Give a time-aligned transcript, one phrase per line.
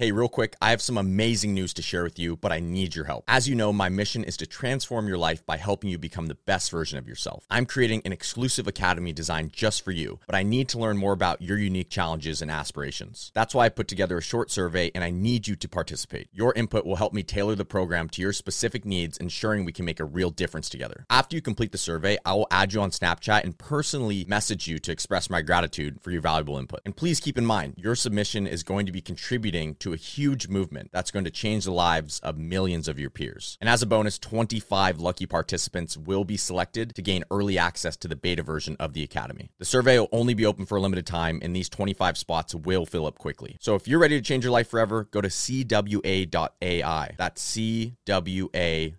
[0.00, 2.94] Hey, real quick, I have some amazing news to share with you, but I need
[2.94, 3.24] your help.
[3.26, 6.36] As you know, my mission is to transform your life by helping you become the
[6.36, 7.44] best version of yourself.
[7.50, 11.12] I'm creating an exclusive academy designed just for you, but I need to learn more
[11.12, 13.32] about your unique challenges and aspirations.
[13.34, 16.28] That's why I put together a short survey and I need you to participate.
[16.32, 19.84] Your input will help me tailor the program to your specific needs, ensuring we can
[19.84, 21.06] make a real difference together.
[21.10, 24.78] After you complete the survey, I will add you on Snapchat and personally message you
[24.78, 26.82] to express my gratitude for your valuable input.
[26.84, 30.48] And please keep in mind, your submission is going to be contributing to a huge
[30.48, 33.56] movement that's going to change the lives of millions of your peers.
[33.60, 38.08] And as a bonus, 25 lucky participants will be selected to gain early access to
[38.08, 39.50] the beta version of the Academy.
[39.58, 42.86] The survey will only be open for a limited time, and these 25 spots will
[42.86, 43.56] fill up quickly.
[43.60, 47.14] So if you're ready to change your life forever, go to CWA.AI.
[47.16, 48.94] That's CWA.AI.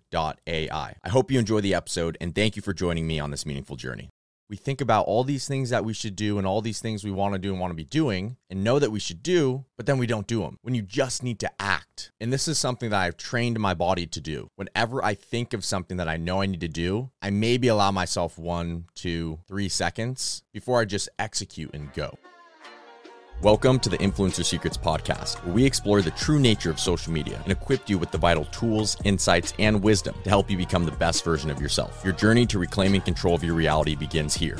[1.04, 3.76] I hope you enjoy the episode, and thank you for joining me on this meaningful
[3.76, 4.10] journey
[4.50, 7.12] we think about all these things that we should do and all these things we
[7.12, 9.86] want to do and want to be doing and know that we should do, but
[9.86, 12.10] then we don't do them when you just need to act.
[12.20, 14.50] And this is something that I've trained my body to do.
[14.56, 17.92] Whenever I think of something that I know I need to do, I maybe allow
[17.92, 22.18] myself one, two, three seconds before I just execute and go.
[23.42, 27.40] Welcome to the Influencer Secrets Podcast, where we explore the true nature of social media
[27.42, 30.92] and equip you with the vital tools, insights, and wisdom to help you become the
[30.92, 32.02] best version of yourself.
[32.04, 34.58] Your journey to reclaiming control of your reality begins here.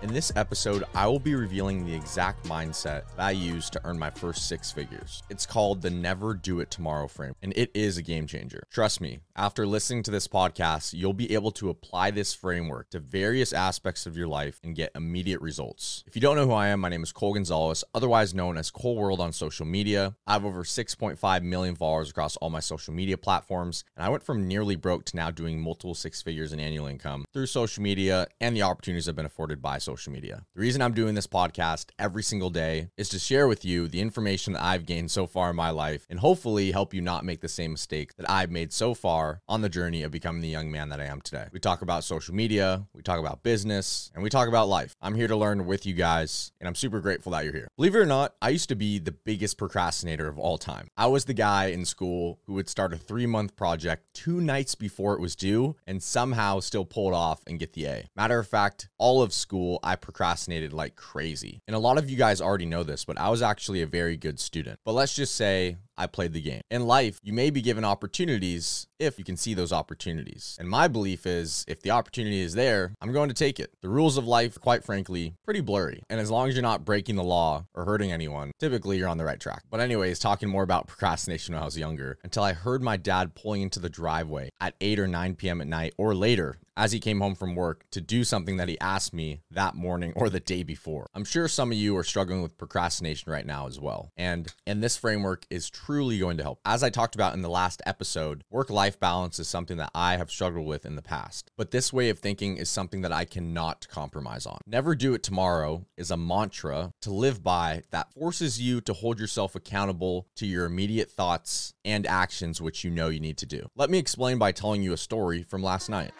[0.00, 3.98] In this episode, I will be revealing the exact mindset that I used to earn
[3.98, 5.22] my first six figures.
[5.28, 8.64] It's called the Never Do It Tomorrow frame, and it is a game changer.
[8.70, 13.00] Trust me, after listening to this podcast, you'll be able to apply this framework to
[13.00, 16.04] various aspects of your life and get immediate results.
[16.06, 18.70] If you don't know who I am, my name is Cole Gonzalez, otherwise known as
[18.70, 20.14] Cole World on social media.
[20.24, 24.22] I have over 6.5 million followers across all my social media platforms, and I went
[24.22, 28.28] from nearly broke to now doing multiple six figures in annual income through social media
[28.40, 30.44] and the opportunities I've been afforded by social media.
[30.54, 34.00] The reason I'm doing this podcast every single day is to share with you the
[34.00, 37.40] information that I've gained so far in my life and hopefully help you not make
[37.40, 40.70] the same mistake that I've made so far on the journey of becoming the young
[40.70, 41.46] man that I am today.
[41.52, 44.94] We talk about social media, we talk about business, and we talk about life.
[45.00, 47.68] I'm here to learn with you guys, and I'm super grateful that you're here.
[47.76, 50.88] Believe it or not, I used to be the biggest procrastinator of all time.
[50.96, 54.74] I was the guy in school who would start a three month project two nights
[54.74, 58.08] before it was due and somehow still pull it off and get the A.
[58.16, 61.62] Matter of fact, all of school, I procrastinated like crazy.
[61.66, 64.16] And a lot of you guys already know this, but I was actually a very
[64.16, 64.80] good student.
[64.84, 66.62] But let's just say I played the game.
[66.70, 70.56] In life, you may be given opportunities if you can see those opportunities.
[70.58, 73.72] And my belief is if the opportunity is there, I'm going to take it.
[73.80, 76.02] The rules of life, quite frankly, pretty blurry.
[76.08, 79.18] And as long as you're not breaking the law or hurting anyone, typically you're on
[79.18, 79.64] the right track.
[79.70, 83.34] But, anyways, talking more about procrastination when I was younger until I heard my dad
[83.34, 85.60] pulling into the driveway at 8 or 9 p.m.
[85.60, 88.78] at night or later as he came home from work to do something that he
[88.80, 91.06] asked me that morning or the day before.
[91.14, 94.12] I'm sure some of you are struggling with procrastination right now as well.
[94.16, 96.60] And and this framework is truly going to help.
[96.64, 100.30] As I talked about in the last episode, work-life balance is something that I have
[100.30, 101.50] struggled with in the past.
[101.56, 104.58] But this way of thinking is something that I cannot compromise on.
[104.66, 109.18] Never do it tomorrow is a mantra to live by that forces you to hold
[109.18, 113.68] yourself accountable to your immediate thoughts and actions which you know you need to do.
[113.76, 116.12] Let me explain by telling you a story from last night.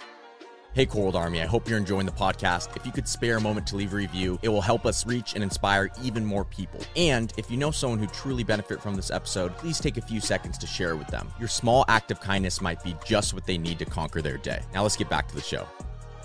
[0.74, 2.76] Hey, Cole Army, I hope you're enjoying the podcast.
[2.76, 5.34] If you could spare a moment to leave a review, it will help us reach
[5.34, 6.80] and inspire even more people.
[6.96, 10.20] And if you know someone who truly benefit from this episode, please take a few
[10.20, 11.32] seconds to share it with them.
[11.38, 14.62] Your small act of kindness might be just what they need to conquer their day.
[14.72, 15.64] Now let's get back to the show.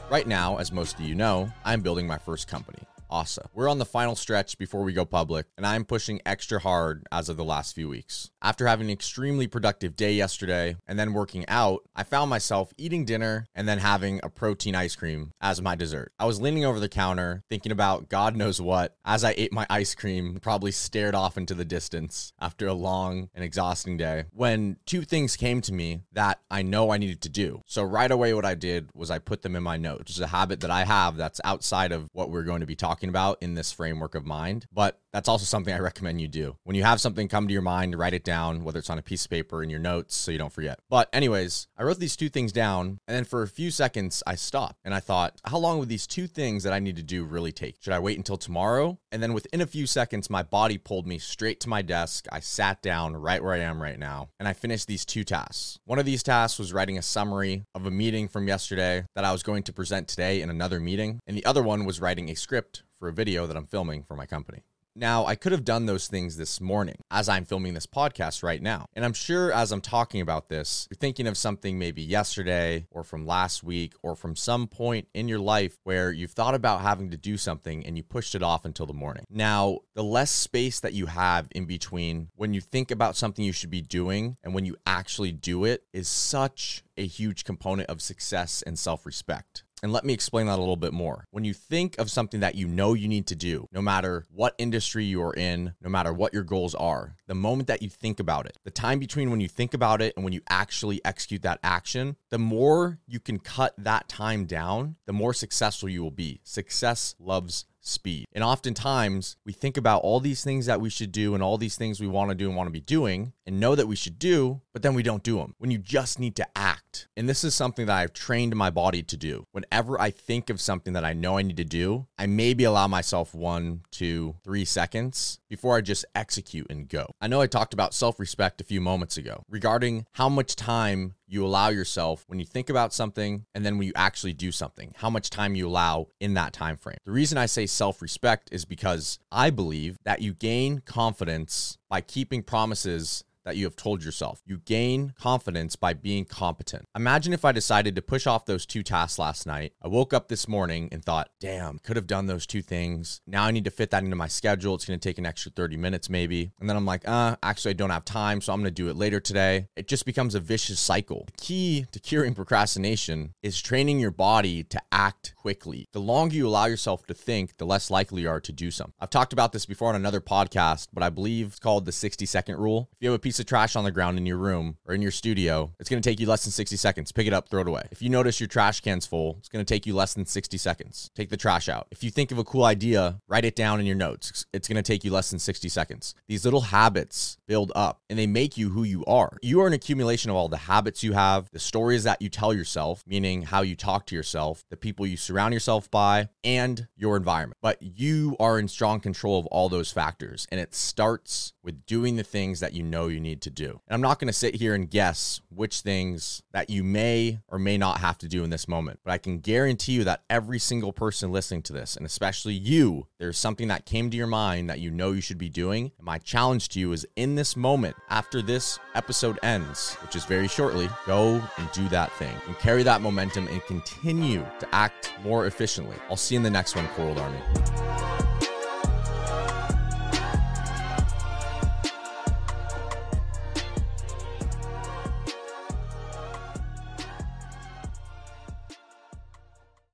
[0.10, 2.80] Right now, as most of you know, I'm building my first company.
[3.10, 3.50] ASA.
[3.54, 7.30] We're on the final stretch before we go public, and I'm pushing extra hard as
[7.30, 8.32] of the last few weeks.
[8.42, 13.06] After having an extremely productive day yesterday and then working out, I found myself eating
[13.06, 16.14] dinner and then having a protein ice cream as my dessert.
[16.20, 19.66] I was leaning over the counter thinking about God knows what as I ate my
[19.70, 24.78] ice cream, probably stared off into the distance after a long and exhausting day when
[24.86, 27.62] two things came to me that I know I needed to do.
[27.66, 30.12] So right away what I did was I put them in my notes.
[30.12, 32.99] It's a habit that I have that's outside of what we're going to be talking
[33.00, 34.68] talking about in this framework of mind.
[34.74, 36.58] But that's also something I recommend you do.
[36.66, 39.02] When you have something come to your mind, write it down, whether it's on a
[39.02, 40.80] piece of paper in your notes so you don't forget.
[40.90, 44.36] But, anyways, I wrote these two things down, and then for a few seconds, I
[44.36, 47.24] stopped and I thought, how long would these two things that I need to do
[47.24, 47.78] really take?
[47.80, 49.00] Should I wait until tomorrow?
[49.12, 52.28] And then within a few seconds, my body pulled me straight to my desk.
[52.32, 55.80] I sat down right where I am right now, and I finished these two tasks.
[55.86, 59.32] One of these tasks was writing a summary of a meeting from yesterday that I
[59.32, 62.36] was going to present today in another meeting, and the other one was writing a
[62.36, 64.64] script for a video that I'm filming for my company.
[64.96, 68.62] Now, I could have done those things this morning as I'm filming this podcast right
[68.62, 68.88] now.
[68.94, 73.06] And I'm sure as I'm talking about this, you're thinking of something maybe yesterday or
[73.06, 77.12] from last week or from some point in your life where you've thought about having
[77.12, 79.24] to do something and you pushed it off until the morning.
[79.30, 83.54] Now, the less space that you have in between when you think about something you
[83.54, 88.02] should be doing and when you actually do it is such a huge component of
[88.02, 89.64] success and self respect.
[89.82, 91.26] And let me explain that a little bit more.
[91.32, 94.56] When you think of something that you know you need to do, no matter what
[94.58, 98.46] industry you're in, no matter what your goals are, the moment that you think about
[98.46, 101.60] it, the time between when you think about it and when you actually execute that
[101.64, 106.42] action, the more you can cut that time down, the more successful you will be.
[106.44, 108.26] Success loves speed.
[108.34, 111.78] And oftentimes we think about all these things that we should do and all these
[111.78, 114.20] things we want to do and want to be doing and know that we should
[114.20, 117.08] do, but then we don't do them when you just need to act.
[117.16, 119.46] And this is something that I've trained my body to do.
[119.52, 122.88] Whenever I think of something that I know I need to do, I maybe allow
[122.88, 127.08] myself one, two, three seconds before I just execute and go.
[127.22, 131.16] I know I talked about self respect a few moments ago regarding how much time
[131.30, 134.94] you allow yourself when you think about something and then when you actually do something
[134.98, 138.66] how much time you allow in that time frame the reason i say self-respect is
[138.66, 144.42] because i believe that you gain confidence by keeping promises that you have told yourself.
[144.46, 146.86] You gain confidence by being competent.
[146.96, 149.74] Imagine if I decided to push off those two tasks last night.
[149.82, 153.22] I woke up this morning and thought, damn, could have done those two things.
[153.26, 154.76] Now I need to fit that into my schedule.
[154.76, 156.52] It's going to take an extra 30 minutes maybe.
[156.60, 158.90] And then I'm like, uh, actually, I don't have time, so I'm going to do
[158.90, 159.68] it later today.
[159.76, 161.26] It just becomes a vicious cycle.
[161.28, 165.88] The key to curing procrastination is training your body to act quickly.
[165.94, 168.94] The longer you allow yourself to think, the less likely you are to do something.
[169.00, 172.26] I've talked about this before on another podcast, but I believe it's called the 60
[172.26, 172.90] second rule.
[172.94, 175.02] If you have a piece of trash on the ground in your room or in
[175.02, 177.12] your studio, it's going to take you less than 60 seconds.
[177.12, 177.84] Pick it up, throw it away.
[177.92, 180.58] If you notice your trash can's full, it's going to take you less than 60
[180.58, 181.12] seconds.
[181.16, 181.88] Take the trash out.
[181.92, 184.46] If you think of a cool idea, write it down in your notes.
[184.54, 186.16] It's going to take you less than 60 seconds.
[186.28, 189.38] These little habits build up and they make you who you are.
[189.42, 192.54] You are an accumulation of all the habits you have, the stories that you tell
[192.54, 197.16] yourself, meaning how you talk to yourself, the people you surround yourself by, and your
[197.16, 197.58] environment.
[197.62, 200.48] But you are in strong control of all those factors.
[200.52, 203.80] And it starts with doing the things that you know you need to do.
[203.88, 207.60] And I'm not going to sit here and guess which things that you may or
[207.60, 210.58] may not have to do in this moment, but I can guarantee you that every
[210.58, 214.70] single person listening to this, and especially you, there's something that came to your mind
[214.70, 215.92] that you know you should be doing.
[216.02, 220.48] My challenge to you is in this moment, after this episode ends, which is very
[220.48, 225.46] shortly, go and do that thing and carry that momentum and continue to act more
[225.46, 225.98] efficiently.
[226.10, 227.89] I'll see you in the next one, Coral Army.